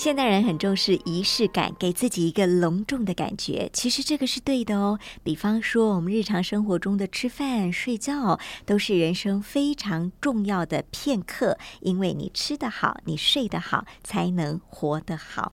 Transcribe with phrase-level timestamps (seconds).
[0.00, 3.68] 现代人很重视仪式感，给自己一个隆重的感觉。
[3.70, 4.98] 其实这个是对的哦。
[5.22, 11.58] 比方说，我们日常生活中的吃饭、睡觉，都是人生非常重要的片刻。
[11.82, 15.52] 因为你吃得好，你睡得好，才能活得好。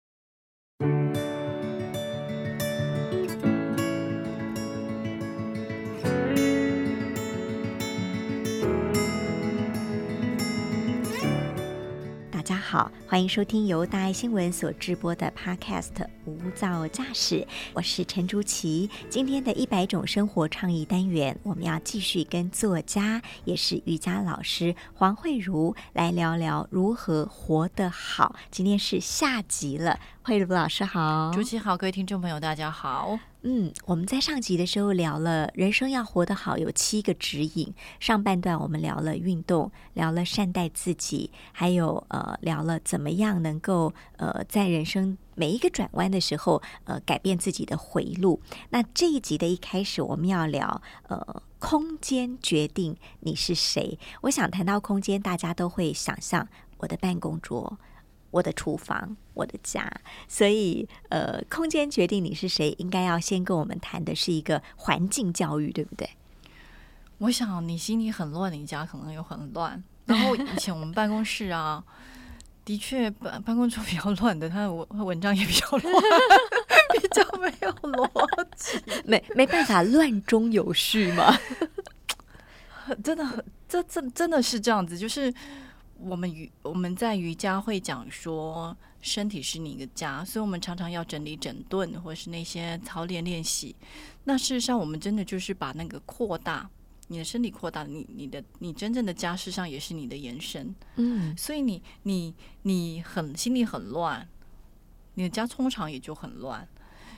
[12.77, 15.93] 好，欢迎收听由大爱新闻所直播的 Podcast
[16.25, 17.37] 《无噪驾驶》，
[17.73, 18.87] 我是陈竹琪。
[19.09, 28.35] 今天的一百种生活倡议单元，我们要继续跟作家，也是瑜伽老师黄慧茹来聊聊如何活得好。
[28.51, 33.17] 今天是下集了，慧茹老师好，竹琪好，各位听众朋友大家好。
[33.49, 37.73] 嗯，我们在上集的时候聊了人生要活得好有七个指引。
[37.97, 48.41] 上半段我们聊了运动，聊了善待自己，还有呃聊了怎么样能够呃在人生每一个转弯的时候呃改变自己的回路。
[48.71, 53.97] 那这一集的一开始我们要聊呃空间决定你是谁。
[54.23, 56.45] 我想谈到空间，大家都会想象
[56.79, 57.79] 我的办公桌。
[58.31, 59.89] 我的厨房，我的家，
[60.27, 66.09] 所以呃，空间决定你是谁，应该要先跟我们谈的是一个环境教育，对不对？
[67.19, 69.81] 我想你心里很乱，你家可能又很乱。
[70.05, 71.83] 然后以前我们办公室啊，
[72.63, 75.93] 的确办办公桌比较乱的，他的文文章也比较乱，
[76.93, 81.33] 比较没有逻辑，没没办法乱中有序嘛。
[83.03, 85.33] 真的，这这真的是这样子，就是。
[85.99, 93.75] 我们瑜我们在瑜伽会讲说，身体是你的家，所以我们常常要整理整顿，或是那些操练练习。
[94.23, 96.69] 那事实上，我们真的就是把那个扩大
[97.07, 100.75] 你的身体，扩大你你的你真正的家，事实上也是你的延伸。
[100.95, 102.33] 嗯，所以你你
[102.63, 104.27] 你很心里很乱，
[105.15, 106.67] 你的家通常也就很乱。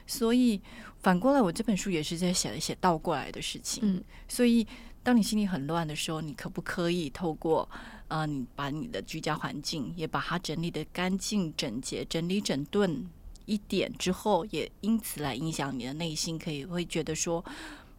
[0.05, 0.59] 所以
[1.01, 3.83] 反过来，我这本书也是在写一写倒过来的事情。
[3.83, 4.65] 嗯，所以
[5.01, 7.67] 当你心里很乱的时候，你可不可以透过
[8.07, 13.07] 啊，你把你的居家环境也把它整理的干净整洁，整理整顿
[13.45, 17.43] 一点之后，也因此来影响你的内心，可以会觉得说，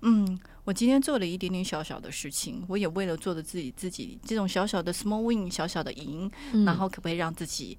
[0.03, 6.31] 嗯，我今天做了一点点小小的事情，我也为了做的自己自己这种小小的 small win，小小的赢，
[6.65, 7.77] 然后可不可以让自己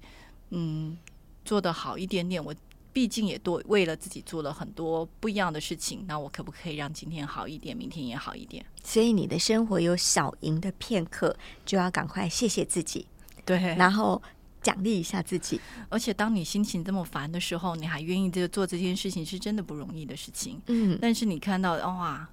[0.50, 0.98] 嗯
[1.44, 2.44] 做的好一点点？
[2.44, 2.54] 我。
[2.92, 8.64] 毕竟也多为了自己做了很多不一样的事情，那我可不可以让今天好一点，明天也好一点？
[8.84, 13.06] 所以你的生活有小赢的片刻，就要赶快谢谢自己，
[13.46, 14.20] 对，然后
[14.60, 15.60] 奖励一下自己。
[15.88, 20.60] 而且当你心情这么烦的时候，你还愿意这个做这件事情，是真的不容易的事情。
[20.66, 22.28] 嗯，但是你看到哇，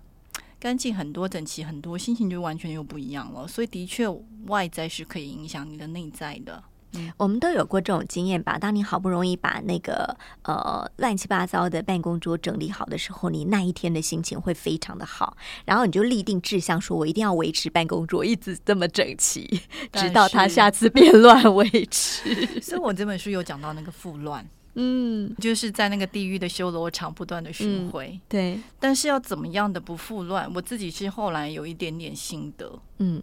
[0.59, 3.47] 干净很多、整齐很多，心情就完全又不一样了。
[3.47, 4.07] 所以的确，
[4.47, 6.61] 外在是可以影响你的内在的。
[7.17, 8.57] 我们都有过这种经验吧？
[8.57, 19.61] 当你好不容易把那个呃乱七八糟的办公桌整理好的时候，你那一天的心情会非常的好，然后你就立定志向，说我一定要维持办公桌一直这么整齐，
[19.93, 22.59] 直到它下次变乱为止。
[22.61, 28.59] 所以我这本书有讲到那个复乱， 嗯，就是在那个地狱的修罗场不断的巡回，对。
[28.79, 30.51] 但是要怎么样的不复乱？
[30.55, 33.21] 我自己是后来有一点点心得，嗯，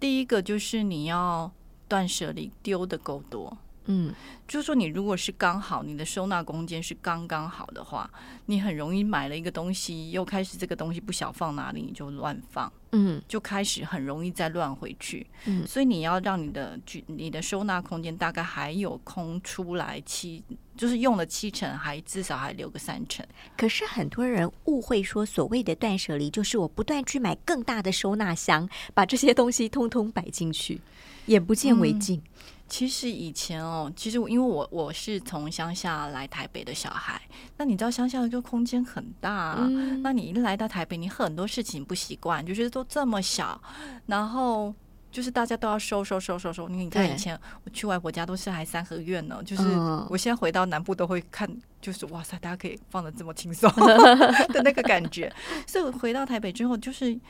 [0.00, 1.52] 第一个就是你要。
[1.92, 3.54] 断舍离丢的够多，
[3.84, 4.14] 嗯，
[4.48, 8.10] 就是说你如果是刚好你的收纳空间是刚刚好的话，
[8.46, 20.42] 你很容易买了一个东西，又开始这个东西不晓放哪里，你就乱放，嗯，就开始很容易再乱回去，嗯，所以你要让你的你的收纳空间大概还有空出来七，
[20.78, 23.22] 就是用了七成，还至少还留个三成。
[23.54, 30.80] 可是很多人误会说，所谓的断舍离就是我不断去买更大的收纳箱，把这些东西通通摆进去。
[31.26, 32.22] 眼不见为净。
[32.68, 37.20] 其实以前哦，其实因为我我是从乡下来台北的小孩，
[37.58, 39.58] 那你知道乡下的就空间很大，
[40.02, 43.60] 那你一来到台北，你很多事情不习惯，就觉得都这么小，
[44.06, 44.74] 然后
[45.10, 46.66] 就是大家都要收收收收收。
[46.66, 49.64] 你看以前我去外婆家都是还三合院呢，就是
[50.08, 51.46] 我现在回到南部都会看，
[51.78, 53.70] 就是哇塞，大家可以放的这么轻松
[54.48, 55.30] 的那个感觉。
[55.66, 57.20] 所以我回到台北之后，就是。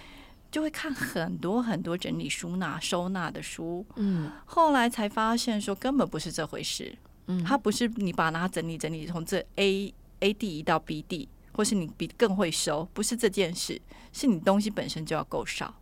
[0.52, 6.94] 就会看很多很多整理收纳收纳的书，嗯，后来才发现说根本不是这回事，
[7.26, 13.80] 嗯，它不是你把它整理整理从这 A A D 移到 B D，，或是你比更会收，不是这件事，
[14.12, 15.74] 是你东西本身就要够少，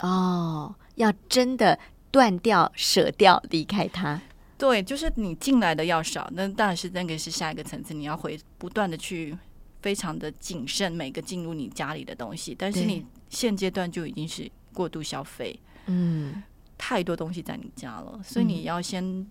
[0.00, 1.78] 哦，要真的
[2.10, 4.20] 断掉、舍掉、离开它。
[4.58, 9.36] 对，就是你进来的要少，那当然是那个是下一个层次，你要回不断的去
[9.80, 16.42] 非常的谨慎每个进入你家里的东西，但是你现阶段就已经是过度消费，嗯
[16.78, 19.26] 太多东西在你家了，所以你要先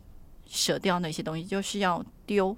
[0.46, 2.56] 舍掉那些东西，就是要丢，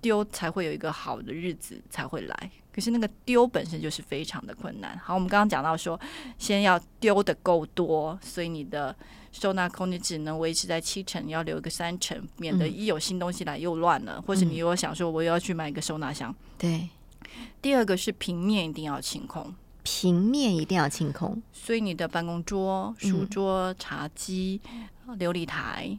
[0.00, 2.50] 丢才会有一个好的日子才会来。
[2.72, 4.98] 可是那个丢本身就是非常的困难。
[4.98, 5.98] 好，我们刚刚讲到说，
[6.38, 8.94] 先要丢的够多，所以你的
[9.30, 16.34] 收纳空间只能维持在七成，要留个三成，免得嗯一有新东西来又乱了，或者你又想说我又要去买一个收纳箱。
[16.58, 16.88] 对，
[17.62, 19.54] 第二个是平面一定要清空。
[19.84, 21.40] 平面一定要清空。
[21.52, 24.60] 所以你的办公桌、书桌、茶几、
[25.18, 25.96] 琉璃台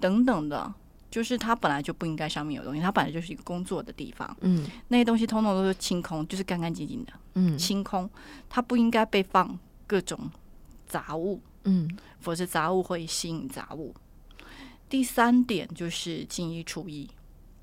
[0.00, 0.74] 等等的，
[1.10, 4.66] 就是它本来就不应该上面有东西，它本来就是一个工作的地方，嗯。
[4.88, 7.56] 那些东西通通都是清空，就是干干净净的嗯。
[7.56, 8.10] 清空，
[8.48, 10.30] 它不应该被放各种
[10.86, 11.88] 杂物，嗯。
[12.20, 13.94] 否则杂物会吸引杂物。
[14.88, 17.08] 第三点就是进一出一，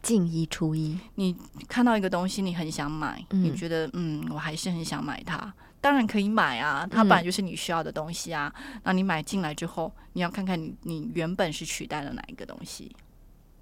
[0.05, 0.95] 进一出一。
[1.15, 1.35] 你
[1.67, 5.51] 看到一个东西，你很想买，嗯你觉得嗯，我还是很想买它。
[5.81, 8.53] 当然可以买啊，它嗯本来就是你需要的东西啊。
[8.83, 12.95] 那你买进来之后，你要看看你你原本是取代了哪一个东西。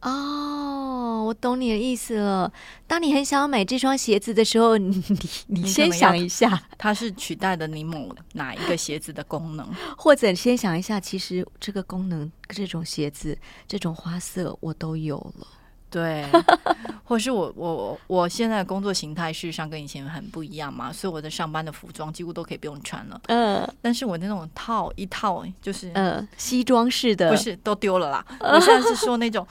[0.02, 2.52] 哦，我懂你的意思了。
[2.86, 5.02] 当你很想要买这双鞋子的时候，你
[5.48, 9.66] 你先想一下，它是取代了你某哪一个鞋子的功能？
[9.98, 15.48] 或者先想一下，其实这个功能、这种鞋子、这种花色我都有了。
[15.94, 16.26] 对，
[17.06, 23.22] 或是我我我我现在的工作形态事实上跟以前很不一样嘛，所以我的上班的服装几乎都可以不用穿了。
[23.28, 28.26] 嗯但是我那种套一套就是嗯，西装式的不是都丢了啦。
[28.40, 29.46] 我现在是说那种。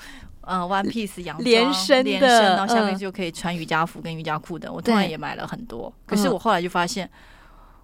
[0.45, 4.73] 呃，one piece 洋装连身的连身，然后下面嗯就可以穿瑜伽服跟瑜伽裤的。
[4.73, 7.09] 我突然也买了很多，可是嗯我后来就发现，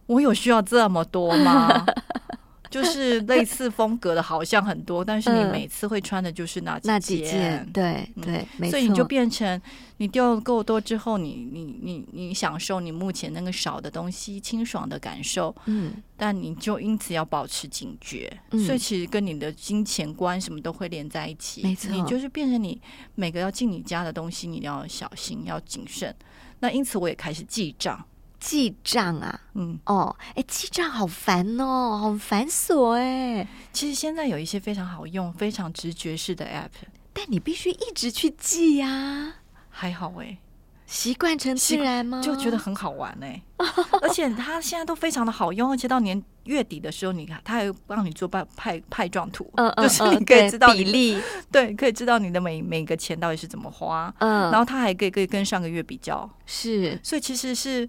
[0.06, 1.86] 我有需要这么多吗？
[2.70, 8.70] 就是类似风格的，好像很多，但是你嗯每次会穿的就是那那几件，对嗯对，没错。
[8.72, 9.60] 所以你就变成
[9.96, 21.62] 你掉够多之后，你你你你享受你目前那个少的东西清爽的感受，嗯但你就因此要保持警觉，嗯所以其实跟你的金钱观什么都会连在一起。
[21.62, 22.80] 没错你就是变成你
[23.14, 26.14] 每个要进你家的东西，你要小心，要谨慎。
[26.60, 28.04] 那因此我也开始记账，
[28.40, 33.46] 记账啊，嗯，哦，哎，记账好烦哦，好繁琐哎。
[33.72, 39.34] 其实现在有一些非常好用、非常直觉式的 app，但你必须一直去记呀、
[39.70, 40.38] 还好哎、
[40.86, 42.20] 习惯成自然吗？
[42.22, 43.42] 就觉得很好玩哎、
[44.02, 51.20] 而且它现在都非常的好用，而且到年月底的时候，你看它还会帮你做派派派状图，嗯嗯，就是嗯你可以知道比例，
[51.50, 56.98] 对，可以知道你的每每个钱到底是怎么花，嗯，然后它还可以可以跟上个月比较，是。
[57.02, 57.86] 所以其实是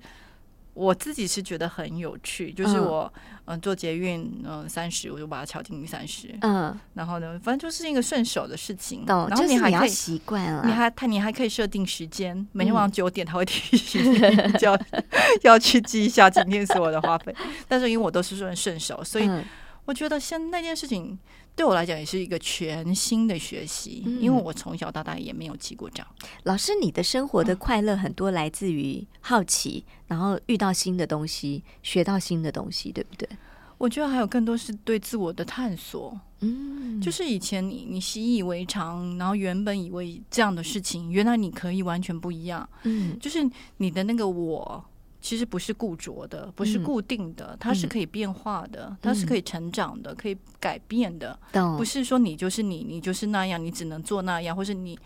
[0.74, 2.86] 我自己是觉得很有趣，就是嗯。
[2.86, 3.14] 我
[3.46, 9.90] 嗯、呃做捷运嗯三十，我就把它敲进三十，嗯，然后呢，反正就是一个顺手的事情，懂，然后你还可以。
[9.90, 14.20] 习惯了，你还它你还可以设定时间，每天晚嗯上九点他会提醒你
[14.60, 14.80] 就要
[15.42, 17.36] 要去记一下今天所有的花费。
[17.68, 19.44] 但是因为我都是顺顺手，所以嗯
[19.86, 21.18] 我觉得像那件事情
[21.56, 26.06] 对我来讲也是一个全新的学习，嗯因为我从小到大也没有记过账。
[26.44, 33.28] 老师，你的生活的快乐很多来自于好奇，然后遇到新的东西，学到新的东西，对不对？
[33.78, 42.70] 我觉得还有更多是对自我的探索，嗯，就是以前你你习以为常，然后原本以为这样的事情，原来你可以完全不一样。
[42.84, 44.84] 嗯就是你的那个我，
[45.30, 54.98] 其实不是固着的，不是嗯固定的，它是可以变化的，它是可以成长的，可以改变的，懂，不是说你就是你，你就是那样，你只能做那样，或是你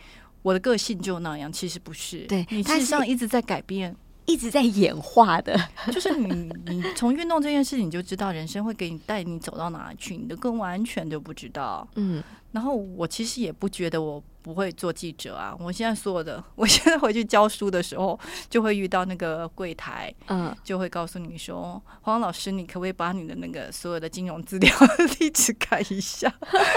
[0.41, 2.19] 我的个性就那样，其实不是。
[2.27, 3.93] 对你事实上一直在改变。
[4.25, 5.53] 一直在演化的，
[5.91, 11.85] 就是你，你从运动这件事，你就知道人生会给你带你走到哪里去，你的更完全都不知道。
[11.97, 18.19] 嗯然后我其实也不觉得我不会做记者啊，我现在所有的， 我现在回去教书的时候，
[18.49, 24.75] 就会遇到那个柜台，嗯，就会告诉你说，黄老师，你可不可以把你的那个所有的金融资料
[25.17, 26.31] 地址改一下？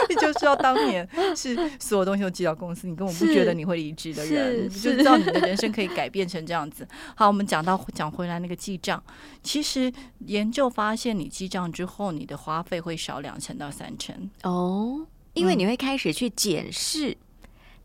[0.08, 1.06] 你就知道当年
[1.36, 6.86] 是所有东西都寄到公司，你根本不觉得你会离职的人，你就知道你的人生可以改变成这样子。
[7.16, 9.02] 好，我们讲到讲回来那个记账，
[9.42, 14.30] 其实研究发现，你记账之后，你的花费会少两成到三成。
[14.42, 15.04] 哦，
[15.34, 17.16] 因为嗯你会开始去检视、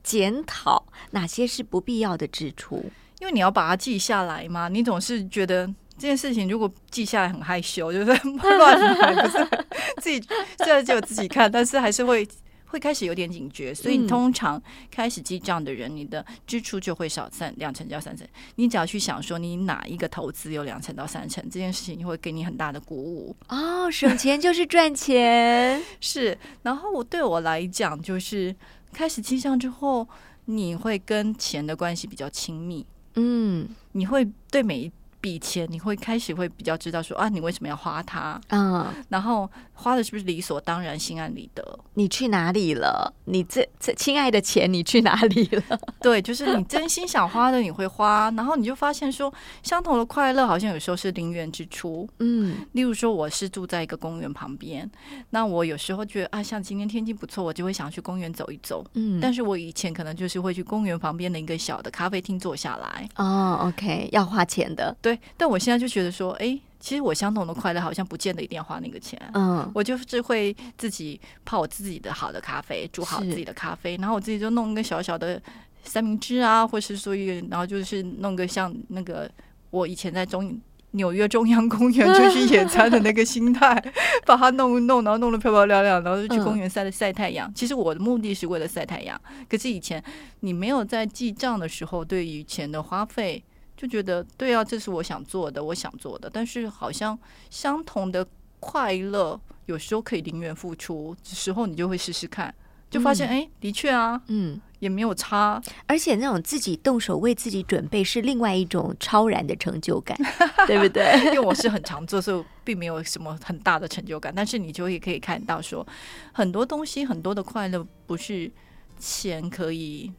[0.03, 2.83] 检讨哪些是不必要的支出。
[3.19, 8.05] 因为你要把它记下来嘛，你总是觉得这件事情如果记下来很害羞，就是
[8.57, 9.65] 乱来，不是
[10.01, 10.19] 自己
[10.57, 12.27] 虽然只有自己看，但是还是会
[12.65, 18.27] 会开始有点警觉，所以嗯通常开始记账的人，你的支出就会少三两成到三成。
[18.55, 23.35] 你只要去想说，你哪一个投资有两成到三成，这件事情会给你很大的鼓舞。
[23.49, 25.79] 哦，省钱就是赚钱。
[26.01, 28.55] 是，然后我对我来讲，就是
[28.93, 30.07] 开始记账之后，
[30.45, 33.67] 你会跟钱的关系比较亲密，嗯。
[33.93, 39.49] 你会对每一笔钱，你会开始会比较知道说啊，你为什么要花它，嗯，然后
[39.81, 41.79] 花的是不是理所当然、心安理得？
[41.95, 43.13] 你去哪里了？
[43.25, 45.79] 你这这亲爱的钱，你去哪里了？
[45.99, 49.33] 对，就是你真心想花的，你会花，然后你就发现说，
[49.63, 52.07] 相同的快乐好像有时候是零元支出。
[52.19, 54.89] 嗯例如说，我是住在一个公园旁边，
[55.31, 58.85] 那我有时候觉得啊，像今天天气不错，我就会想去公园走一走。
[58.93, 64.95] 嗯，但是我以前可能就是会去公园旁边的一个小的咖啡厅坐下来，哦，OK，要花钱的。
[65.01, 65.19] 对。
[65.37, 69.17] 但我现在就觉得说，哎，其实我相同的快乐好像不见得一定要花那个钱。
[69.35, 75.41] 嗯我就是会自己泡我自己的好的咖啡，煮好自己的咖啡，然后我自己就弄一个小小的
[75.83, 79.29] 三明治啊，或是说一个，然后就是弄个像那个
[79.69, 80.59] 我以前在中
[80.91, 83.81] 纽约中央公园就去野餐的那个心态，
[84.25, 87.49] 把它弄一弄，然后弄得漂漂亮亮，然后就去嗯公园晒晒太阳。
[87.53, 90.03] 其实我的目的是为了晒太阳，可是以前
[90.39, 93.43] 你没有在记账的时候，对于钱的花费。
[93.81, 97.17] 就觉得对啊，这是我想做的，我想做的，但是好像
[97.49, 98.23] 相同的
[98.59, 102.53] 快乐，有时候可以零元付出，时候你就会试试看，
[102.91, 103.29] 就发现嗯。
[103.29, 110.15] 哎、诶的确啊，嗯，也没有差，而且那种自己动手为自己准备是另外一种超然的成就感，
[110.67, 111.19] 对不对？
[111.25, 114.31] 因为我是很常做，所以并没有什么很大的成就感。
[114.35, 115.83] 但是你就会可以看到说，
[116.31, 118.51] 很多东西，很多的快乐不是
[118.99, 120.11] 钱可以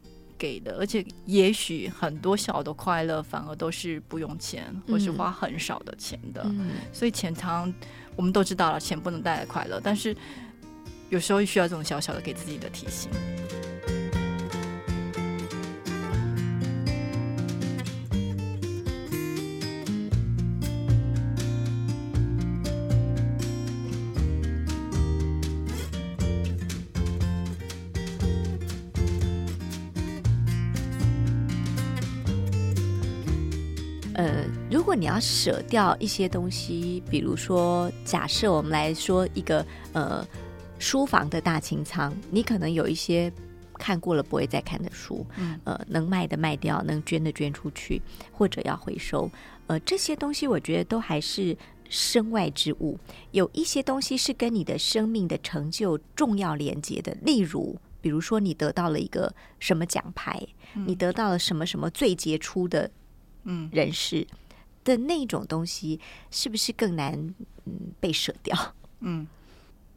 [0.43, 6.41] 给的，而且也许很多小的快乐反而都是不用钱，或是嗯花很少的钱的。
[6.43, 7.73] 嗯所以钱常
[8.17, 10.13] 我们都知道了，钱不能带来快乐，但是
[11.09, 13.09] 有时候需要这种小小的给自己的提醒。
[35.13, 40.27] 要舍掉一些东西，比如说，假设我们来说一个呃
[40.79, 43.31] 书房的大清仓，你可能有一些
[43.75, 48.01] 看过了不会再看的书，嗯呃，能卖的卖掉，能捐的捐出去，
[48.31, 49.29] 或者要回收，
[49.67, 51.55] 呃，这些东西我觉得都还是
[51.89, 52.97] 身外之物。
[53.31, 57.77] 有一些东西是跟你的生命的成就重要连接的，例如。
[58.01, 60.37] 比如说，你得到了一个什么奖牌，
[60.73, 62.91] 你得到了什么什么最杰出的
[63.45, 64.27] 嗯，人士
[64.83, 65.99] 的那种东西，
[66.31, 67.13] 是不是更难
[67.65, 68.55] 嗯被舍掉？
[69.01, 69.27] 嗯，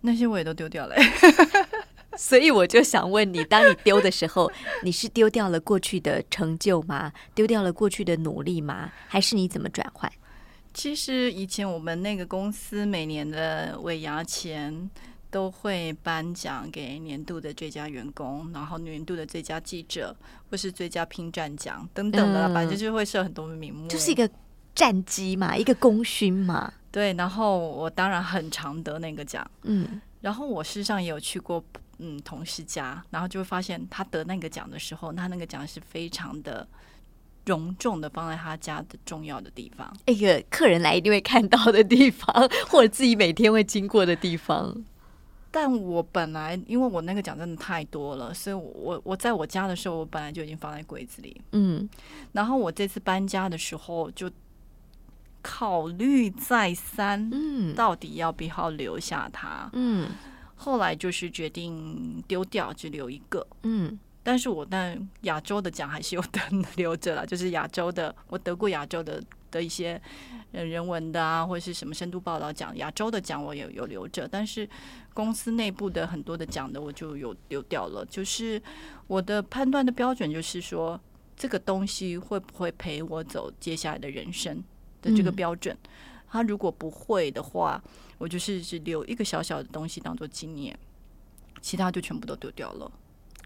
[0.01, 0.95] 那些我也都丢掉了。
[2.17, 4.51] 所以我就想问你，当你丢的时候，
[4.83, 7.13] 你是丢掉了过去的成就吗？
[7.35, 8.91] 丢掉了过去的努力吗？
[9.07, 10.11] 还是你怎么转换？
[10.73, 14.91] 其实以前我们那个公司每年的尾牙前
[15.31, 20.17] 都会颁奖给年度的最佳员工，然后年度的最佳记者，
[20.51, 24.29] 或是最佳拼战奖等等的反正就是会设很多名目，就是一个
[24.77, 26.73] 战绩嘛，一个功勋嘛。
[26.93, 27.13] 对。
[27.15, 31.63] 然后我当然很常得那个奖，嗯然后我事实上也有去过
[31.99, 36.67] 嗯同事家，然后就会发现他得那个奖的时候，他那个奖是非常的
[37.47, 39.97] 隆重的放在他家的重要的地方。
[40.07, 42.29] 一个客人来一定会看到的地方，
[42.69, 44.85] 或者自己每天会经过的地方。
[45.49, 51.41] 但我本来因为我那个奖真的太多了，所以我我我在我家的时候，我本来就已经放在柜子里。
[51.53, 51.89] 嗯
[52.33, 54.29] 然后我这次搬家的时候，就
[55.49, 59.71] 考虑再三，嗯到底要不要留下它。
[59.75, 60.11] 嗯
[60.57, 63.47] 后来就是决定丢掉，只留一个。
[63.63, 66.41] 嗯但是我但亚洲的奖还是有得
[66.75, 69.23] 留着了， 就是亚洲的，我得过亚洲的
[69.53, 70.01] 的一些
[70.51, 74.69] 呃人文的啊，或者是什么深度报道奖，亚洲的奖我也有留着，但是
[75.15, 78.05] 公司内部的很多的奖的我就有丢掉了。
[78.07, 78.61] 就是
[79.07, 81.01] 我的判断的标准就是说，
[81.37, 84.61] 这个东西会不会陪我走接下来的人生
[85.07, 85.77] 的这个嗯标准。
[86.29, 87.83] 他如果不会的话，
[88.19, 90.77] 我就是只留一个小小的东西当做纪念，
[91.63, 92.91] 其他就全部都丢掉了。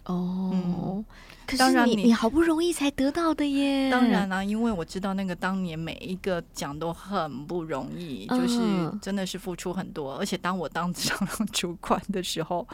[0.07, 1.05] 哦嗯，
[1.47, 3.91] 可是你你你好不容易才得到的耶。
[3.91, 10.17] 当然啦、因为我知道那个当年每一个奖都很不容易，就是嗯真的是付出很多。
[10.17, 11.17] 而且当我当上
[11.53, 12.67] 主管的时候，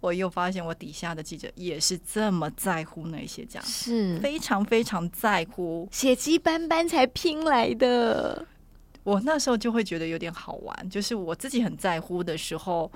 [0.00, 5.88] 我又发现我底下的记者也是这么在乎那些奖，是非常非常在乎。
[5.90, 8.46] 血迹斑斑才拼来的。
[9.02, 12.90] 我那时候就会觉得有点好玩，就是我自己很在乎的时候，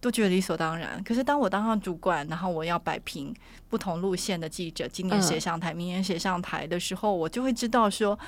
[0.00, 1.02] 都觉得理所当然。
[1.04, 3.34] 可是当我当上主管，然后我要摆平
[3.68, 8.18] 不同路线的记者，今年谁上台，明年谁上台的时候，我就会知道说，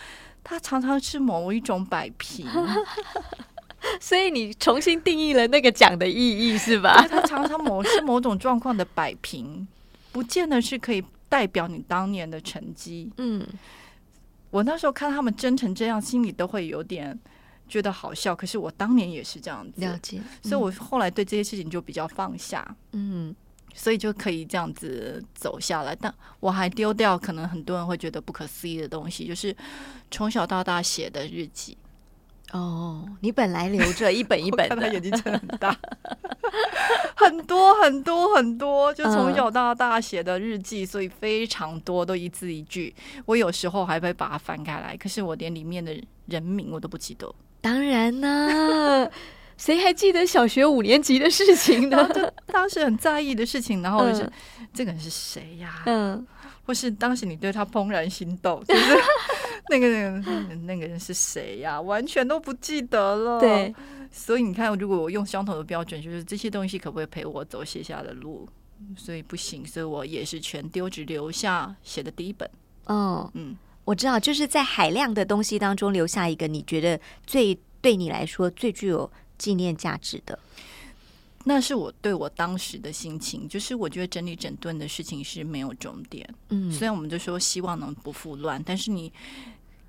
[0.45, 2.47] 他常常是某一种摆平。
[4.01, 7.07] 所以你重新定义了那个奖的意义是吧？
[7.09, 9.67] 它常常某是某种状况的摆平，
[10.13, 13.11] 不见得是可以代表你当年的成绩。
[13.17, 13.47] 嗯，
[14.51, 17.19] 我那时候看他们争成这样，心里都会有点
[17.69, 18.37] 觉得好笑。
[18.37, 20.21] 可是我当年也是这样子，了解。
[20.43, 22.77] 所以我后来对这些事情就比较放下。
[22.93, 23.35] 嗯，
[23.75, 25.97] 所以就可以这样子走下来。
[25.97, 29.57] 但我还丢掉可能很多人会觉得不可思议的东西，就是
[30.11, 31.77] 从小到大写的日记。
[32.51, 35.75] 哦，你本来留着一本一本的， 眼睛真的很大，
[37.17, 42.95] 很多很多很多，就从小到大写的日记，所以非常多，都一字一句。
[43.25, 47.33] 我有时候还会把它翻开来，可是我连里面的人名我都不记得。
[47.63, 49.09] 当然呢，
[49.57, 52.07] 谁还记得小学五年级的事情呢？
[52.47, 54.31] 当时很在意的事情，然后就是
[54.75, 55.83] 这个人是谁呀？
[55.87, 56.27] 嗯，
[56.65, 58.97] 或是当时你对他怦然心动， 就是。
[59.71, 61.81] 那个人，那个人是谁呀？
[61.81, 63.39] 完全都不记得了。
[63.39, 63.73] 对，
[64.11, 68.47] 所以你看，如果我用相同的标准，就是这些东西可不可以陪我走写下的路？
[68.97, 72.51] 所以不行，所以我也是全丢，只留下写的第一本。
[72.87, 80.37] 嗯嗯，我知道，就是在海量的东西当中留下一个你觉得最对你来说最具有纪念价值的。
[81.45, 86.29] 那是我对我当时的心情，就是我觉得整理整顿的事情是没有终点。
[86.51, 89.13] 嗯，虽然我们就说希望能不复乱，但是你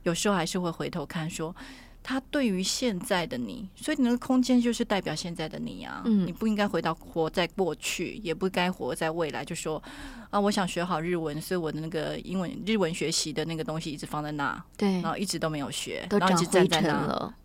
[0.03, 1.55] 有时候还是会回头看说。
[2.03, 6.01] 他对于现在的你，所以你那个空间就是代表现在的你啊。
[6.05, 9.45] 嗯，你不应该回到活在过去，也不该活在未来。
[9.45, 9.81] 就说
[10.29, 16.81] 啊，我想学好日文，所以我的那个英文日文学习的那个东西一直放在那，对，然后一直都没有学，然后一直站在。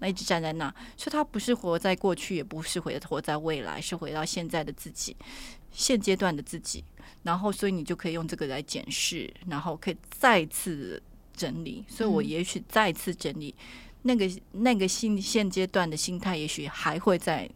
[0.00, 5.16] 那一直站在那，所以他不是活在过去，也不是回活在未来，是回到现在的自己，
[5.70, 6.82] 现阶段的自己。
[7.22, 11.00] 然后，所以你就可以用这个来检视，然后可以再次
[11.36, 11.84] 整理。
[11.88, 13.54] 所以我也许再次整理。
[14.02, 17.48] 那个那个现现阶段的心态，也许还会再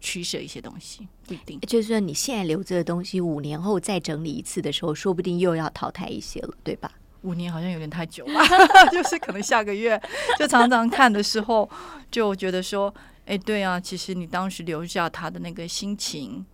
[0.00, 1.60] 取舍一些东西，不一定。
[1.60, 6.90] 就是说，你现在留着的东西，五年后再整理一次的时候，说不定又要淘汰一些了，对吧？
[7.22, 8.40] 五年好像有点太久了，
[8.92, 9.98] 就是可能下个月
[10.38, 11.68] 就常常看的时候，
[12.10, 12.94] 就觉得说，
[13.24, 16.44] 哎，对啊，其实你当时留下他的那个心情。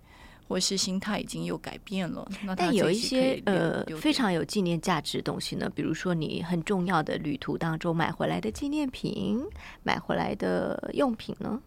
[0.50, 9.40] 或是心态已经又改变了，但有一些呃非常有纪念价值的东西呢，比如说你很重要的旅途当中买回来的纪念品、
[9.84, 11.62] 买回来的用品呢。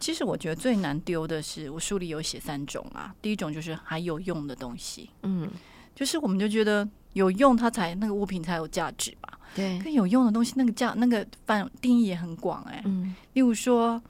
[0.00, 3.14] 其实我觉得最难丢的是，我书里有写三种啊。
[3.22, 5.48] 第一种就是还有用的东西，嗯，
[5.94, 9.38] 就是我们就觉得有用，它才那个物品才有价值吧。
[9.54, 12.82] 对，更有用的东西，那个价那个范定义也很广哎。
[12.86, 14.02] 嗯，例如说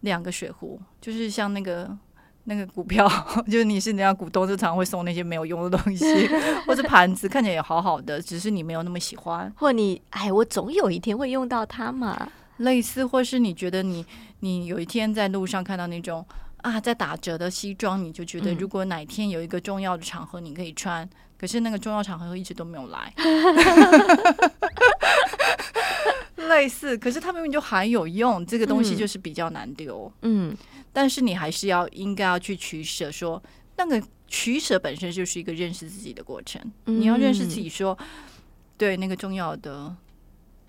[0.00, 1.96] 两个水壶，就是像那个。
[2.44, 3.08] 那个股票
[3.46, 6.04] 就是你是人家股东，就常会送那些没有用的东西，
[6.66, 12.28] 或者盘子看起来也好好的，只是你没有那么喜欢，或你哎，我总有一天会用到它嘛。
[12.58, 14.04] 类似，或是你觉得你
[14.40, 16.24] 你有一天在路上看到那种
[16.58, 23.14] 啊在打折的西装，你就觉得如果哪天有一个重要的场合你可以穿，可是那个重要场合一直都没有来。
[26.48, 30.12] 类似，可是它明明就还有用，这个东西就是比较难丢。
[30.22, 30.54] 嗯。
[30.92, 33.42] 但是你还是要应该要去取舍，说
[33.76, 36.60] 那个取舍本身就是一个认识自己的过程。
[36.84, 37.96] 你要认识自己，说
[38.76, 39.96] 对那个重要的。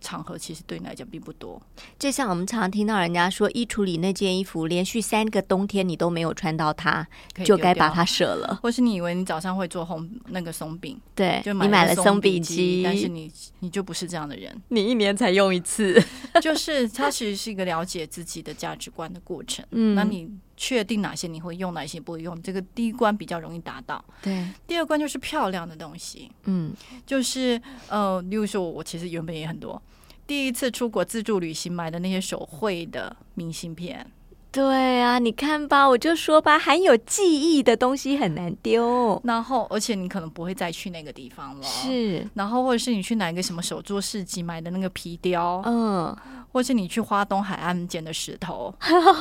[0.01, 1.61] 场合其实对你来讲并不多，
[1.97, 7.07] 就像我们常常听到人家说，衣橱里那件衣服连续三个冬天你都没有穿到它，
[7.45, 8.59] 就该把它舍了。
[8.61, 16.03] 或是你以为你早上会做红那个松饼，对，就你买了松饼机，但是你你就不是这样的人，你一年才用一次，
[16.41, 19.63] 就是它其实是一个了解自己的价值观的过程。
[19.71, 20.29] 嗯，那你
[20.63, 24.05] 确定哪些你会用，哪些不会用，这个第一关比较容易达到。
[24.21, 26.31] 对，第二关就是漂亮的东西。
[26.43, 26.71] 嗯，
[27.03, 29.81] 就是呃，例如说我其实原本也很多。
[30.27, 34.05] 第一次出国自助旅行买的那些手绘的明信片，
[34.51, 39.19] 对啊，你看吧，我就说吧，含有记忆的东西很难丢。
[39.23, 41.63] 然后，而且你可能不会再去那个地方了。
[41.63, 46.13] 是，然后或者是你去哪一个什么手作市集买的那个皮雕，嗯，
[46.51, 48.73] 或是你去花东海岸捡的石头，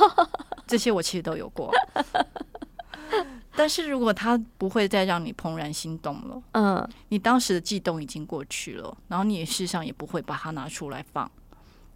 [0.67, 1.71] 这些我其实都有过。
[3.55, 11.29] 但是如果他不会再让你怦然心动了，嗯，你当时的悸动已经过去了，然后你也事实上也不会把它拿出来放。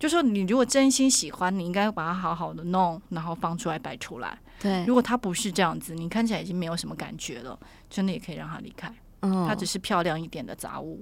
[0.05, 4.37] 就说你如果真心喜欢，你应该把它好好的弄，然后放出来摆出来。
[4.61, 8.93] 对，如果他不是这样子，你看起来已经没有什么感觉了，真的也可以让他离开。
[9.21, 11.01] 嗯，它只是漂亮一点的杂物。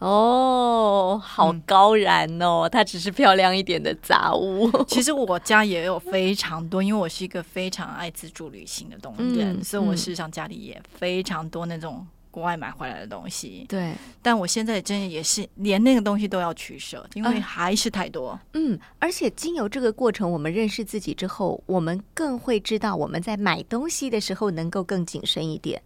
[0.00, 2.68] 哦，好嗯高燃哦！
[2.68, 4.68] 它只是漂亮一点的杂物。
[4.88, 13.64] 其实我家也有非常多，因为我是一个非常爱自助旅行的东人，嗯所以我嗯事实上家里也非常多那种国外买回来的东西。
[13.68, 18.36] 对，但我现在真的也是连那个东西都要取舍，因为啊还是太多。
[18.54, 25.80] 嗯，而且经由这个过程，我们认识自己之后，我们更会知道我们在买东西的时候能够更谨慎一点。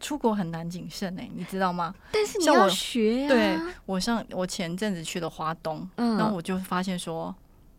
[0.00, 1.94] 出国很难谨慎哎、你知道吗？
[2.10, 7.34] 但是你要学呀、对我上我前阵子去了花东，嗯然后我就发现说，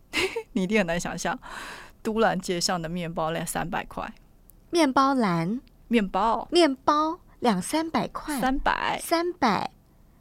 [0.53, 1.39] 你一定很难想象，
[2.03, 4.13] 都兰街上的面包量三百块，
[4.69, 9.69] 面包篮、面包面包两三百块，三百，三百，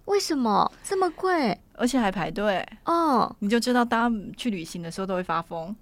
[0.06, 1.58] 为什么这么贵？
[1.74, 5.74] 而且还排队，哦，你就知道大家去旅行的时候都会发疯，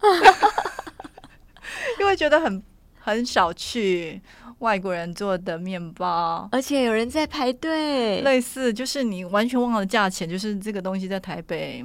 [1.98, 2.62] 因为觉得很
[3.01, 4.20] 很少去
[4.59, 6.48] 外国人做的面包。
[6.53, 8.20] 而且有人在排队。
[8.22, 11.85] 类似就是你完全忘了价钱，就是这个东西在台北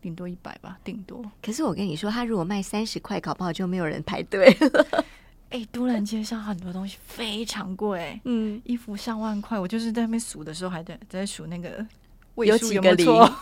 [0.00, 1.24] 顶多一百吧，顶多。
[1.42, 5.04] 可是我跟你说，他如果卖三十块，搞不好就没有人排队了。
[5.50, 11.84] 哎、都兰街上很多东西非常贵，嗯，衣服上万块，我就是在那边数的时候还在在数那个
[12.34, 13.34] 位数有几个有没有错。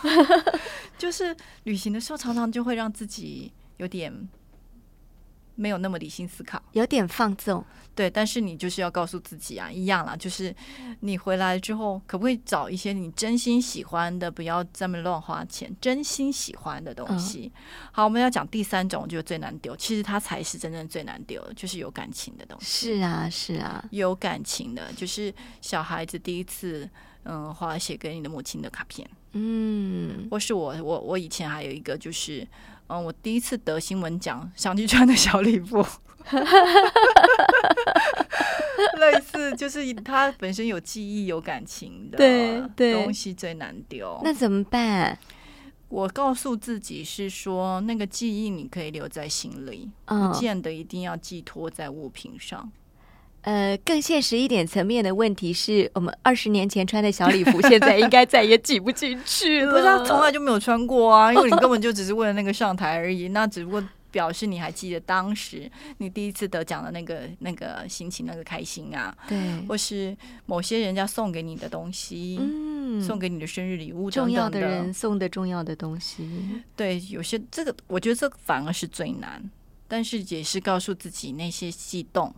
[0.97, 4.11] 就是旅行的时候，常常就会让自己有点
[5.57, 6.63] 没有那么理性思考。
[6.71, 7.65] 有点放纵。
[7.93, 10.55] 对，但是你就是要告诉自己啊，一样啦，就是
[10.99, 17.51] 你回来之后，可不可以找一些你真心喜欢的，不要这么乱花钱，真心喜欢的东西。
[17.91, 22.93] 好，我们要讲第三种，我觉得最难丢，其实它才是真正最难丢的，就是有感情的东西。
[22.93, 26.87] 是啊，是啊，有感情的，就是小孩子第一次
[27.23, 32.47] 嗯画写给你的母亲的卡片，嗯，或是我我我以前还有一个就是
[32.87, 35.85] 嗯我第一次得新闻奖想去穿的小礼服。
[38.99, 44.19] 类似就是它本身有记忆、有感情的对对东西最难丢。
[44.23, 45.17] 那怎么办？
[45.89, 52.69] 我告诉自己是说，那个记忆你可以留在心里，嗯不见得一定要寄托在物品上。
[53.41, 59.71] 呃，更现实一点层面的问题是我们二十年前穿的小礼服，现在应该再也挤不进去了。
[59.73, 63.29] 不是他从来就没有穿过啊，因为你根本就只是为了那个上台而已。
[63.29, 65.69] 那只不过表示你还记得当时
[65.99, 76.27] 你第一次得奖的那个那个心情、那个开心啊，对，或是某些人家送给你的东西，嗯，送给你的生日礼物等等重要的的人送的重要的东西。
[76.75, 79.41] 对，有些这个我觉得这反而是最难，
[79.87, 82.33] 但是也是告诉自己那些悸动、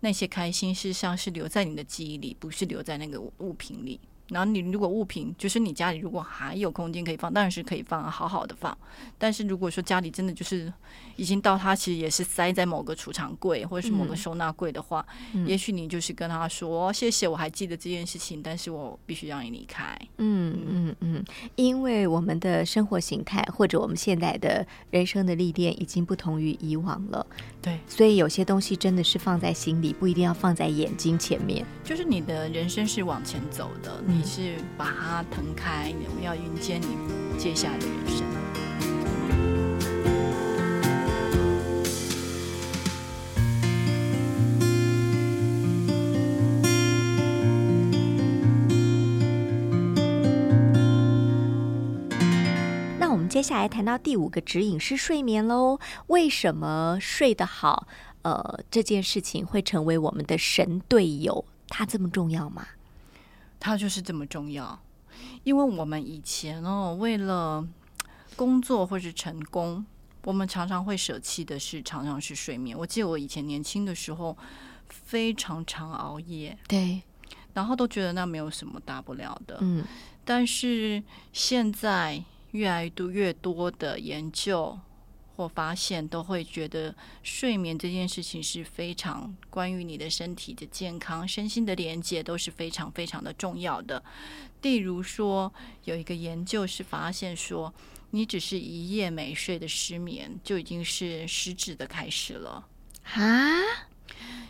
[0.00, 4.00] 那些开心，事实上是留在你的记忆里，不是留在那个物品里。
[4.30, 8.76] 然后你如果物品就是你家里如果还有空间可以放，当然是可以放啊，好好的放。
[9.18, 10.72] 但是如果说家里真的就是
[11.16, 19.98] 已经到它其实也是塞在某个储藏柜或者是某个嗯收纳柜的话，嗯也许你就是跟他说谢谢，我还记得这件事情，但是我必须让你离开。
[20.18, 21.24] 嗯嗯嗯，
[21.56, 27.26] 因为我们的生活形态或者我们现在的人生的历练已经不同于以往了，
[27.60, 31.64] 对，所以有些东西真的是放在心里，不一定要放在眼睛前面。
[31.84, 38.22] 就是你的人生是往前走的，嗯你是把它腾开，你要迎接你接下来的人生。
[52.98, 55.78] 那我们接下来谈到第五个指引是睡眠喽。
[56.08, 57.86] 为什么睡得好，
[58.20, 61.46] 呃，这件事情会成为我们的神队友？
[61.68, 62.66] 它这么重要吗？
[63.60, 64.80] 它就是这么重要，
[65.44, 67.64] 因为我们以前哦，为了
[68.34, 69.84] 工作或是成功，
[70.24, 72.76] 我们常常会舍弃的是常常是睡眠。
[72.76, 74.36] 我记得我以前年轻的时候，
[74.88, 77.02] 非常常熬夜，对，
[77.52, 79.58] 然后都觉得那没有什么大不了的。
[79.60, 79.84] 嗯
[80.24, 84.78] 但是现在越来越多越多的研究
[85.40, 94.04] 或发现，都会觉得睡眠这件事情是非常关于你的身体的健康、身心的连接都是非常非常的重要的。
[94.60, 95.50] 例如说，
[95.84, 97.72] 有一个研究是发现说，
[98.10, 102.68] 你只是一夜没睡的失眠，就已经是失智的开始了。
[103.14, 103.56] 啊，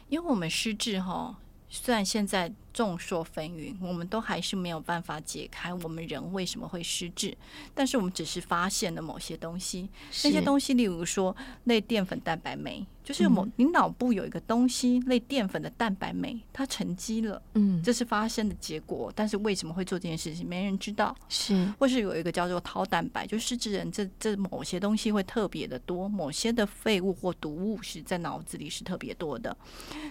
[0.09, 7.37] 因为我们失智哈，虽然现在众说纷纭，我们都还是没有办法解开我们人为什么会失智，
[7.75, 9.89] 但是我们只是发现了某些东西，
[10.25, 21.17] 那些东西，例如说类淀粉蛋白酶，就是某、你脑部有一个东西类淀粉的蛋白酶，它沉积了，嗯，这是发生的结果，但是为什么会做这件事情，没人知道。
[21.29, 29.57] 是或是有一个叫做掏蛋白，就失智人这这某些东西会特别的多，某些的废物或毒物是在脑子里是特别多的。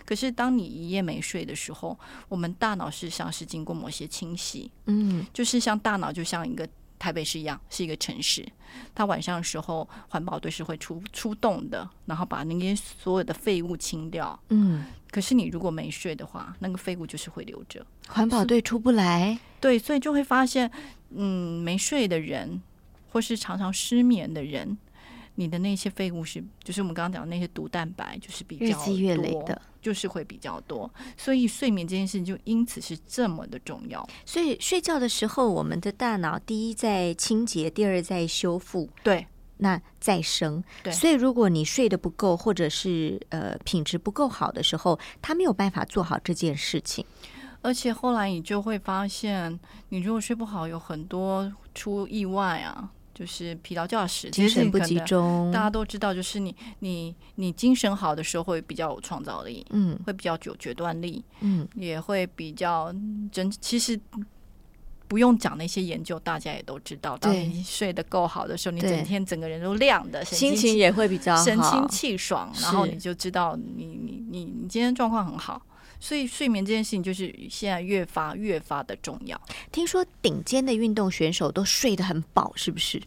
[0.06, 8.46] 可是当你一夜没睡的时候，我们们大脑事实上是经过某些清洗，嗯就是像大脑就像一个台北市一样，是一个城市。
[8.94, 14.38] 它晚上的时候，环保队是会出出动的，然后把那些所有的废物清掉。
[14.50, 17.86] 嗯，可是你如果没睡的话，那个废物就是会留着。
[18.08, 20.70] 环保队出不来，对，所以就会发现，
[21.10, 22.62] 嗯，没睡的人，
[23.12, 24.78] 或是常常失眠的人，
[25.40, 29.62] 你的那些废物是，就是我们刚刚讲的那些毒蛋白，就是比较日积月累多的。
[29.82, 30.92] 就是会比较多。
[31.16, 34.06] 所以睡眠这件事情就因此是这么的重要。
[34.26, 39.26] 所以睡觉的时候，我们的大脑第一在清洁，第二在修复，对，
[39.56, 40.62] 那再生。
[40.84, 47.06] 对所以如果你睡得不够，或者是呃品质不够好的时候，他没有办法做好这件事情。
[47.62, 62.96] 而且后来你就会发现，你如果睡不好，有很多出意外啊，就是疲劳驾驶，精神不集中，大家都知道，就是你你你精神好的时候会比较有创造力，嗯会比较有决断力，嗯，也会比较
[63.30, 63.52] 真。
[63.52, 64.00] 其实
[65.10, 75.62] 不用讲那些研究，大家也都知道，当你睡得够好的时候，你整天整个人都亮的，神心情也会比较，神清气爽，然后你就知道你你你你今天状况很好。
[76.00, 79.40] 所以睡眠这件事情就是现在越发越发的重要。
[79.72, 83.02] 听说顶尖的运动选手都睡得很饱，是不是？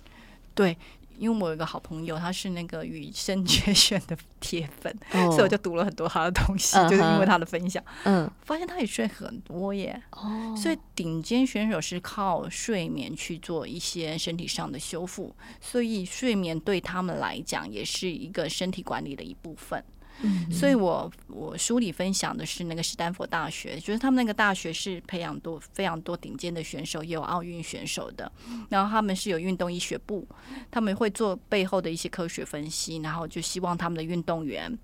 [0.55, 0.76] 对，
[1.16, 10.02] 因为我有一个好朋友，他是那个羽生结弦的铁粉，哦 所以我就读了很多他的东西，就是因为他的分享，嗯发现他也睡很多耶。
[10.11, 19.83] 哦，所以顶尖选手是靠睡眠去做一些身体上的修复，所以睡眠对他们来讲也是一个身体管理的一部分。
[20.22, 28.31] 嗯所以我我书里分享的是那个史丹佛大学，就是他们那个大学是培养多非常多顶尖的选手，也有奥运选手的。
[28.68, 30.29] 然后他们是有运动医学部，
[30.70, 34.79] 他们会做背后的一些科学分析，然后就希望他们的运动员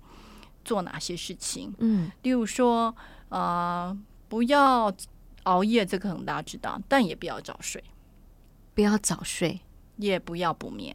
[0.65, 2.93] 做哪些事情，嗯例如说
[3.29, 4.93] 呃不要
[5.43, 7.83] 熬夜，这个可能大家知道，但也不要早睡，
[8.75, 9.61] 不要早睡，
[9.97, 10.93] 也不要不眠。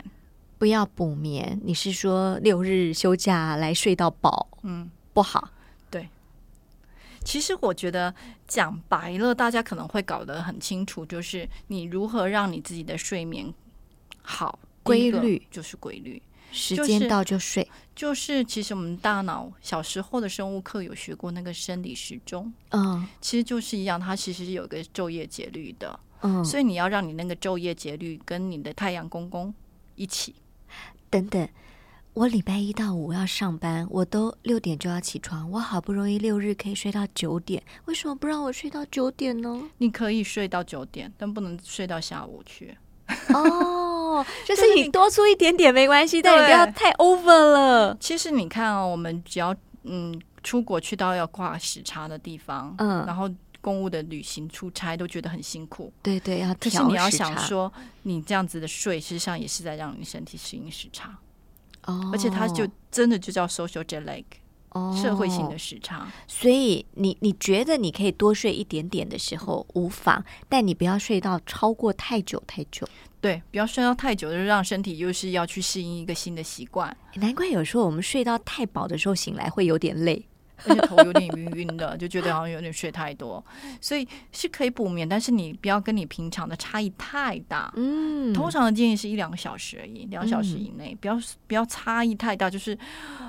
[0.59, 1.61] 不要补眠。
[1.65, 5.51] 你是说六日休假来睡到饱嗯，不好？
[5.91, 6.09] 对
[7.25, 8.15] 其实我觉得
[8.47, 13.53] 讲白了，大家可能会搞得很清楚，就是你如何让你自己的睡眠
[14.23, 16.21] 好规律就是规律。
[16.53, 17.69] 时间就是到就睡。
[17.97, 29.53] 就是其实我们大脑小时候的生物课有学过那个生理时钟，嗯其实就是一样，它其实是有个昼夜节律的，嗯，所以你要让你那个昼夜节律跟你的太阳公公
[29.97, 30.35] 一起。
[31.15, 31.49] 等等，
[32.15, 39.63] 我礼拜一到五要上班，我都六点就要起床，我好不容易六日可以睡到九点，为什么不让我睡到九点呢？
[39.79, 42.77] 你可以睡到九点，但不能睡到下午去。
[43.33, 47.97] 哦，就就是是你你多出一点点没关系，但你不要太 over 了。
[48.01, 53.31] 其实你看哦，我们只要嗯出国去到要挂时差的地方，嗯然后
[53.65, 55.91] 公务的旅行出差都觉得很辛苦。
[56.03, 57.73] 对对，要可是调你要想说，
[58.03, 61.19] 你这样子的睡，事实上也是在让你身体适应时差，
[61.87, 64.23] 哦，而且它就真的就叫 social jet lag，、
[64.69, 66.07] 哦社会性的时差。
[66.27, 72.87] 所以你你觉得你可以多睡一点点的时候无妨，但你不要睡到超过太久太久。
[73.21, 80.27] 对，不要睡到太久，就是让身体又是要去适应一个新的习惯，难怪有时候我们睡到太饱的时候醒来会有点累。
[80.67, 83.45] 而且头有点晕晕的，就觉得好像有点睡太多，
[83.81, 87.73] 所以是可以补眠，但是你不要跟你平常的差异太大。
[87.77, 92.49] 嗯，通常的建议是一两个小时而已，两小时以内，不要不要差异太大。
[92.49, 92.79] 就是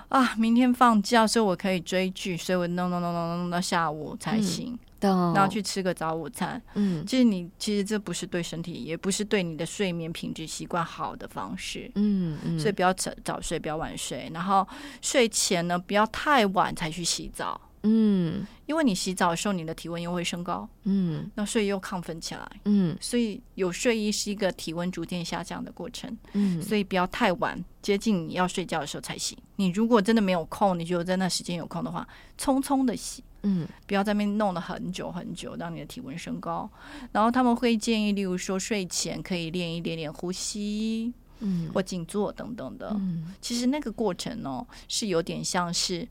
[0.09, 6.61] 啊，明天放假，所以我可以追剧，所以我弄弄弄弄弄到下午才行，懂，然后去吃个早午餐。
[6.73, 11.91] 嗯其实你其实这不是对身体，也不是对你的睡眠品质习惯好的方式。
[11.95, 14.67] 嗯嗯，所以不要早早睡，不要晚睡，然后
[15.01, 21.29] 睡前呢不要太晚才去洗澡，嗯因为你洗澡的时候你的体温又会升高，嗯。
[21.35, 22.97] 那睡又亢奋起来，嗯。
[22.99, 26.17] 所以有睡意是一个体温逐渐下降的过程。
[26.33, 29.37] 嗯，所以不要太晚，接近你要睡觉的时候才洗。
[29.57, 32.07] 你如果真的没有空，你就在那时间有空的话，
[32.39, 33.67] 匆匆的洗，嗯。
[33.85, 36.69] 不要在那边弄了很久很久，让你的体温升高。
[37.11, 41.69] 然后他们会建议，例如说睡前可以练一点点呼吸嗯。
[41.71, 42.89] 或静坐等等的。
[42.95, 43.33] 嗯。
[43.39, 46.07] 其实那个过程哦，是有点像是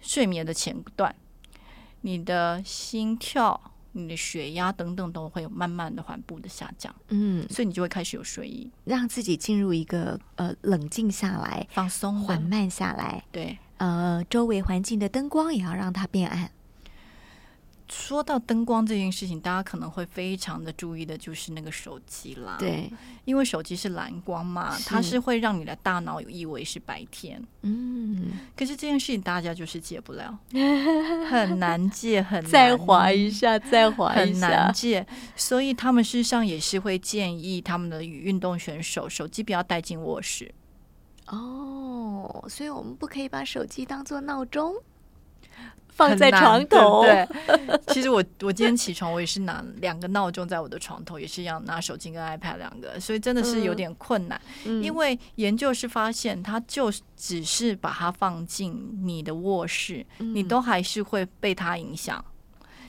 [0.00, 1.14] 睡眠的前段，
[2.06, 3.58] 你的心跳、
[3.92, 13.58] 你的血压等等都会有慢慢的缓步的下降，嗯，所以你就会开始有睡意，让自己进入一个呃冷静下来、放松缓慢下来，对。
[13.78, 16.50] 呃，周围环境的灯光也要让它变暗。
[17.96, 22.92] 说到灯光这件事情，大家可能会非常的注意的，就是那个手机啦。，对，
[23.24, 24.88] 因为手机是蓝光嘛，是。
[24.88, 27.42] 它是会让你的大脑有以为是白天。
[27.62, 30.38] 嗯，可是这件事情大家就是戒不了，
[31.30, 34.20] 很难戒，很难再滑一下，再滑一下。
[34.20, 40.52] 很难下，戒，所以他们事实上也是会建议他们的运动选手手机不要带进卧室。
[41.28, 44.74] 哦，所以我们不可以把手机当做闹钟，
[45.94, 54.40] 放在床头，对对， 其实我我今天起床，我也是拿两个闹钟在我的床头，也是一样拿手机跟 iPad 两个，所以真的是有点困难。
[54.64, 62.22] 嗯因为研究是发现，它就只是把它放进你的卧室，你嗯都还是会被它影响。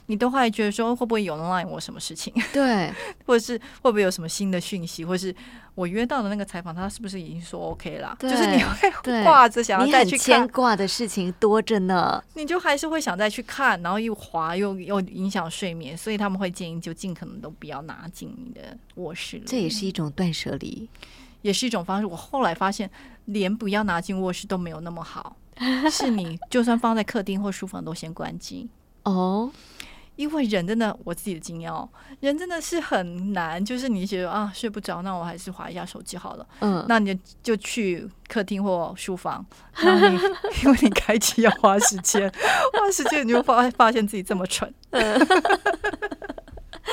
[0.06, 2.92] 你都会觉得说会不会有人赖我什么事情， 对，
[3.26, 5.34] 或者是会不会有什么新的讯息，或是
[5.74, 8.16] 我约到的那个采访，他是不是已经说 OK 了？
[8.18, 12.22] 就是你会挂着想要再去看挂的事情多着呢。
[12.34, 19.44] 你就还是会想再去看，然后又滑又又影响睡眠，所以他们会建议就尽可能都不要拿进你的卧室里。
[19.46, 20.88] 这也是一种断舍离。
[21.42, 22.06] 也是一种方式。
[22.06, 22.90] 我后来发现，
[23.26, 25.36] 连不要拿进卧室都没有那么好，
[25.88, 28.68] 是你就算放在客厅或书房都先关机。
[29.04, 29.48] 哦，
[30.16, 31.88] 因为人真的，我自己的经验哦，
[32.20, 36.46] 人真的是很难，就是你觉得啊睡不着，那我还是划一下手机好了。
[36.60, 39.44] 嗯，那你就就去客厅或书房，
[39.76, 40.18] 然后你
[40.64, 42.28] 因为你开机要花时间，
[42.72, 44.72] 花时间你就发发现自己这么蠢，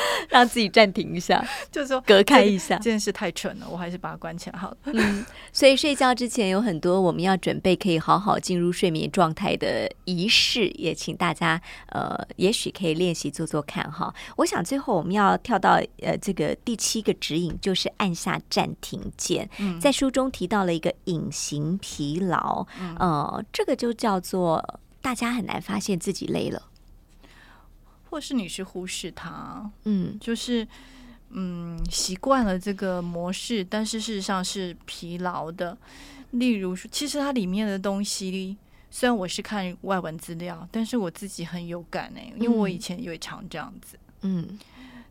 [0.30, 2.94] 让自己暂停一下，就是说隔开一下这。
[2.94, 4.78] 件事太蠢了，我还是把它关起来好了。
[4.86, 14.13] 嗯，所以睡觉之前有很多我们要准备可以好好进入睡眠状态的仪式，也请大家呃，也许可以练习做做看哈。
[14.38, 19.50] 我想最后我们要跳到呃这个第七个指引，就是按下暂停键。
[19.58, 22.66] 嗯在书中提到了一个隐形疲劳，
[23.00, 26.62] 呃，这个就叫做大家很难发现自己累了。
[28.13, 30.67] 或是你是忽视它，嗯就是
[31.32, 35.76] 嗯习惯了这个模式，但是事实上是疲劳的。
[36.30, 38.56] 例如说，其实它里面的东西，
[38.91, 43.97] 虽然我是看外文资料，但是我自己很有感哎、因为我以前也常这样子。
[44.21, 44.60] 嗯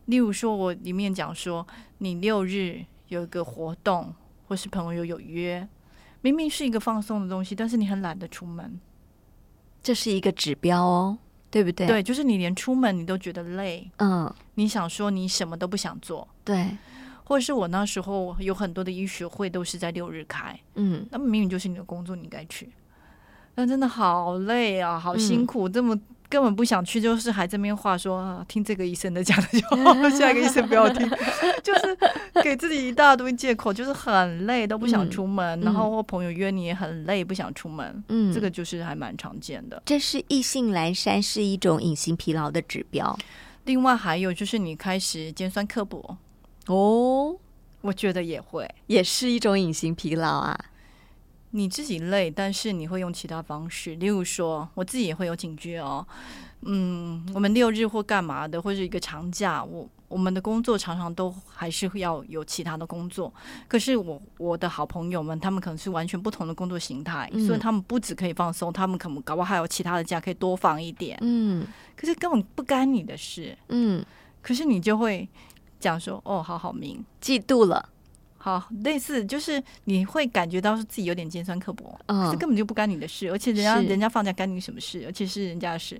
[0.05, 4.15] 例如说，我里面讲说，你六日有一个活动，
[4.47, 5.67] 或是朋友有约，
[6.21, 8.79] 明明是一个放松的东西，但是你很懒得出门。
[9.81, 11.17] 这是一个指标哦，
[11.53, 16.27] 对不对？，对，就是你连出门你都觉得累，嗯，你想说你什么都不想做。
[16.43, 16.75] 对，
[17.25, 21.05] 或者是我那时候有很多的医学会都是在六日开，嗯。
[21.11, 22.67] 那明明就是你的工作，你应该去，
[23.53, 25.95] 但真的好累啊，好辛苦，这么
[26.29, 31.07] 根本不想去，就是还这边话说啊，听这个医生的讲的就好，下一个医生不要听，
[31.61, 31.97] 就是
[32.43, 39.81] 给自己一大堆借口，就是很累都不想出门，嗯然后或朋友约你也很累不想出门，嗯，这个就是还蛮常见的。
[39.85, 43.17] 这是意兴阑珊，是一种隐形疲劳的指标
[43.65, 46.17] 另外还有就是你开始尖酸刻薄，
[46.67, 47.35] 哦，
[47.81, 48.69] 我觉得也会。
[48.87, 50.59] 也是一种隐形疲劳啊。
[51.55, 56.05] 你自己累，但是你会用其他方式，例如说，我自己也会有警觉哦。
[56.61, 63.31] 嗯，我们六日或干嘛的，或者一个长假，我我们的工作常常都还是要有其他的工作。
[63.67, 71.17] 可是我我的好朋友们，他们可能是完全不同的工作形态，嗯所以他们不止可以放松，他们可能搞不好还有其他的假可以多放一点。
[71.21, 74.03] 嗯可是根本不干你的事，嗯，
[74.41, 75.29] 可是你就会
[75.79, 77.05] 讲说，哦，好好明。
[77.21, 77.89] 嫉妒了。
[78.45, 85.03] 好，类似就是你会感觉到是自己有点尖酸刻薄，嗯这根本就不干你的事，而且人家人家放假干你什么事？
[85.05, 85.97] 而且是人家的事，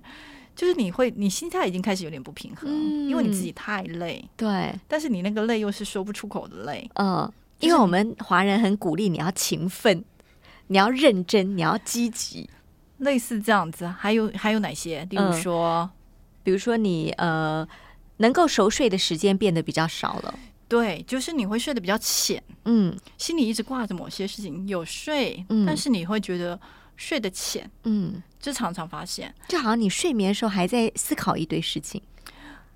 [0.54, 6.86] 就是你会你心态已经开始有点不平衡，嗯因为你自己太累，对，但是你那个累又是说不出口的累。
[6.96, 7.24] 嗯，
[7.58, 10.04] 就是因为我们华人很鼓励你要勤奋，
[10.66, 12.50] 你要认真，你要积极。
[12.98, 15.02] 类似这样子，还有还有哪些？
[15.06, 15.90] 比如嗯说，
[16.42, 17.66] 比如说你呃，
[18.18, 20.34] 能够熟睡的时间变得比较少了。
[20.68, 26.58] 对，就是你会睡得比较浅，嗯心里一直挂着某些事情，有睡，嗯但是你会觉得
[26.96, 29.34] 睡得浅，嗯，这常常发现。
[29.48, 32.00] 就好像你睡眠的时候还在思考一堆事情。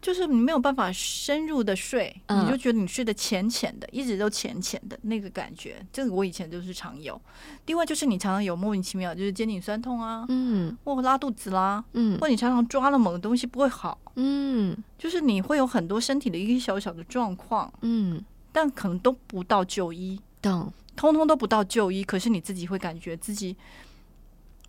[0.00, 5.84] 就是你没有办法深入的睡，嗯你就觉得你睡得浅浅的，一直都浅浅的那个感觉。
[5.92, 7.20] 这个我以前就是常有。
[7.66, 20.72] 另外就是你常常有莫名其妙，就是肩颈酸痛啊，嗯或拉肚子啦，嗯或你常常抓了某个东西不会好，嗯就是你会有很多身体的一个小小的状况，嗯，但可能都不到就医，等。
[20.96, 23.56] 通通都不到就医，可是你自己会感觉自己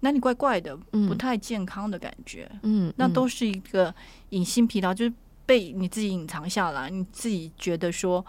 [0.02, 2.50] 哪里怪怪的，嗯不太健康的感觉。
[2.64, 3.94] 嗯，嗯那都是一个
[4.30, 5.14] 隐性疲劳，就是
[5.46, 8.26] 被你自己隐藏下来，你自己觉得说，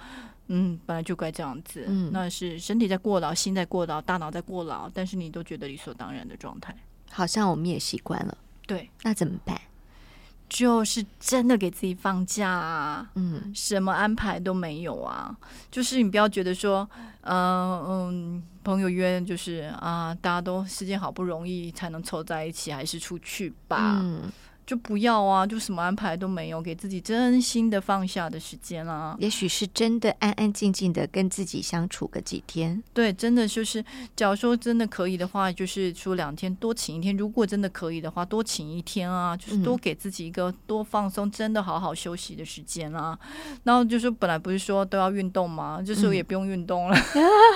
[0.48, 6.74] 嗯，本来就该这样子，嗯那是身体在过劳，心在过劳，大脑在过劳，但是你都觉得理所当然的状态。
[7.10, 8.36] 好像我们也习惯了。
[8.66, 9.60] 对，那怎么办？
[10.48, 15.36] 就是真的给自己放假啊，嗯什么安排都没有啊。
[15.70, 16.88] 就是你不要觉得说，
[17.20, 23.98] 嗯、嗯，朋友约就是啊，大家都时间好不容易才能凑在一起，还是出去吧。
[24.02, 24.30] 嗯，
[24.70, 29.16] 就不要啊，就什么安排都没有，给自己真心的放下的时间啊。
[29.18, 32.80] 也许是真的安安静静的跟自己相处个几天。
[32.94, 37.16] 对，真的就是，假如说真的可以的话，就是说两天，多请一天。
[37.16, 43.18] 如果真的可以的话，多请一天啊，就是多嗯给自己一个多放松、真的好好休息的时间啊。
[43.64, 45.82] 然后就是本来不是说都要运动吗？
[45.82, 46.96] 就是嗯也不用运动了，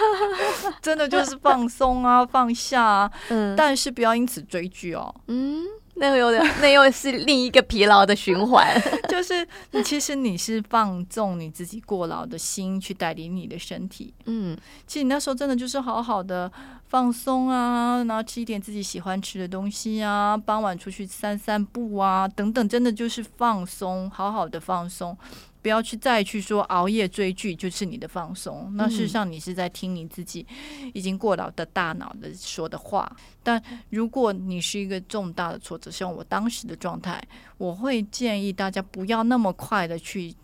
[0.83, 3.13] 真的就是放松啊，放下啊。
[3.29, 5.15] 嗯但是不要因此追剧哦。
[5.29, 5.63] 嗯，
[5.97, 6.31] 那又
[6.61, 8.81] 那又是另一个疲劳的循环。
[9.09, 14.13] 就是你其实你是放纵你自己过劳的心去带领你的身体。
[14.27, 16.51] 嗯其实你那时候真的就是好好的
[16.89, 25.17] 放松啊，然后吃一点自己喜欢吃的东西啊，傍晚出去散散步啊，等等，真的就是放松，好好的放松。
[25.65, 30.47] 不要去再去说熬夜追剧就是你的放松，那事实上你是在听你自己
[30.93, 33.11] 已经过劳的大脑的说的话。
[33.43, 37.19] 但如果你是一个重大的挫折，像我当时的状态，
[37.57, 40.35] 我会建议大家不要那么快的去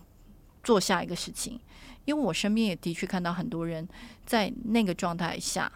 [0.64, 1.60] 做下一个事情，
[2.06, 3.86] 因为我身边也的确看到很多人
[4.24, 5.70] 在那个状态下，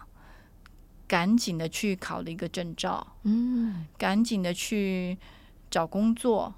[1.07, 3.85] 赶紧的去考了一个证照，嗯。
[3.95, 5.15] 赶紧的去
[5.69, 6.51] 找工作，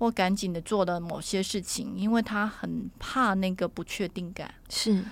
[0.00, 4.54] 或赶紧的做了某些事情，因为他很怕那个不确定感。
[4.70, 5.04] 是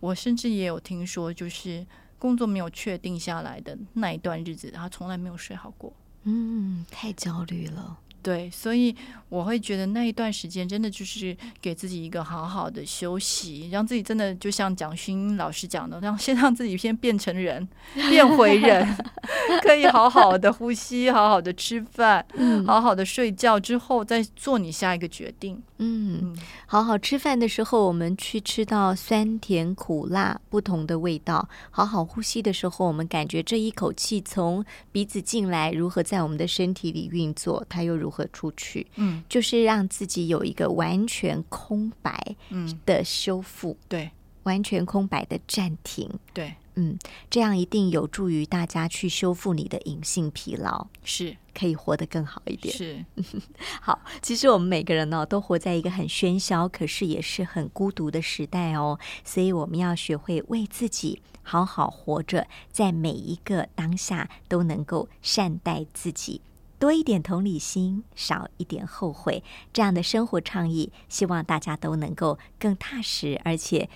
[0.00, 1.86] 我甚至也有听说，就是
[2.18, 5.92] 工作没有确定下来的那一段日子，他从来没有睡好过。
[6.24, 7.96] 嗯，太焦虑了。
[8.28, 8.94] 对，所以
[9.30, 17.66] 我会觉得那一段时间真的就是给自己一个好好的休息，让自己真的就像蒋勋老师讲的，让先让自己先变成人，
[18.10, 18.86] 变回人，
[19.64, 25.62] 可以好好的呼吸，好好的吃饭，嗯好好的睡觉之后再做你下一个决定。
[25.78, 34.62] 嗯，嗯，好好吃饭的时候，我们去吃到酸甜苦辣不同的味道；好好呼吸的时候，我们感觉这一口气从
[34.92, 44.10] 鼻子进来，如何在我们的身体里运作，它又如何出去，嗯就是让自己有一个完全空白嗯，的修复，对
[44.44, 46.08] 完全空白的暂停。
[46.32, 46.98] 对，嗯，
[47.28, 52.74] 这样一定有助于大家去修复你的隐性疲劳，是可以活得更好一点。
[52.74, 53.04] 是，
[53.82, 58.98] 好，其实我们每个人呢、都活在一个很喧嚣，可是也是很孤独的时代哦。
[59.22, 66.40] 所以我们要学会为自己好好活着，在每一个当下都能够善待自己。
[66.78, 73.88] 多一点同理心，少一点后悔，这样的生活倡议，希望大家都能够更踏实，而且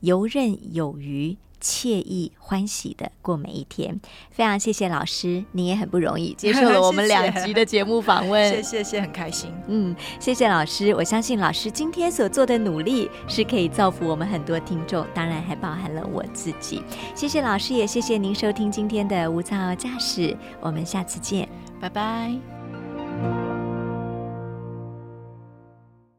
[0.00, 4.00] 游刃有余、惬意欢喜的过每一天。
[4.30, 8.48] 非常谢谢老师，你也很不容易，接受了我们谢谢两集的节目访问。
[8.54, 9.52] 谢谢谢，很开心。
[9.66, 10.94] 嗯，谢谢老师。
[10.94, 16.80] 我相信老师今天所做的努力是可以造福我们很多听众，当然还包含了我自己。
[17.16, 20.36] 谢谢老师，也谢谢您收听今天的无噪驾驶。
[20.60, 21.48] 我们下次见。
[21.80, 23.47] 拜拜。